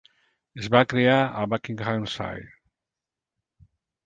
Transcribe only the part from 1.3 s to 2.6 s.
Buckinghamshire.